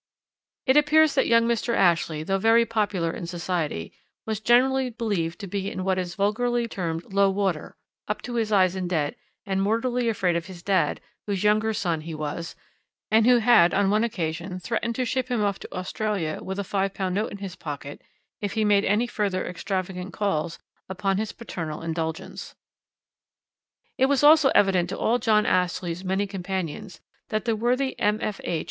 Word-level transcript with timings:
"It 0.65 0.75
appears 0.77 1.13
that 1.13 1.27
young 1.27 1.43
Mr. 1.43 1.75
Ashley, 1.75 2.23
though 2.23 2.39
very 2.39 2.65
popular 2.65 3.11
in 3.11 3.27
society, 3.27 3.93
was 4.25 4.39
generally 4.39 4.89
believed 4.89 5.37
to 5.41 5.45
be 5.47 5.69
in 5.69 5.83
what 5.83 5.99
is 5.99 6.15
vulgarly 6.15 6.67
termed 6.67 7.13
'low 7.13 7.29
water'; 7.29 7.75
up 8.07 8.23
to 8.23 8.33
his 8.33 8.51
eyes 8.51 8.75
in 8.75 8.87
debt, 8.87 9.15
and 9.45 9.61
mortally 9.61 10.09
afraid 10.09 10.35
of 10.35 10.47
his 10.47 10.63
dad, 10.63 11.01
whose 11.27 11.43
younger 11.43 11.71
son 11.71 12.01
he 12.01 12.15
was, 12.15 12.55
and 13.11 13.27
who 13.27 13.37
had 13.37 13.75
on 13.75 13.91
one 13.91 14.03
occasion 14.03 14.57
threatened 14.59 14.95
to 14.95 15.05
ship 15.05 15.29
him 15.29 15.43
off 15.43 15.59
to 15.59 15.71
Australia 15.71 16.39
with 16.41 16.57
a 16.57 16.63
£5 16.63 17.13
note 17.13 17.31
in 17.31 17.37
his 17.37 17.55
pocket 17.55 18.01
if 18.39 18.53
he 18.53 18.65
made 18.65 18.83
any 18.85 19.05
further 19.05 19.45
extravagant 19.45 20.11
calls 20.13 20.57
upon 20.89 21.17
his 21.19 21.31
paternal 21.31 21.83
indulgence. 21.83 22.55
"It 23.99 24.07
was 24.07 24.23
also 24.23 24.49
evident 24.55 24.89
to 24.89 24.97
all 24.97 25.19
John 25.19 25.45
Ashley's 25.45 26.03
many 26.03 26.25
companions 26.25 27.01
that 27.29 27.45
the 27.45 27.55
worthy 27.55 27.93
M.F.H. 27.99 28.39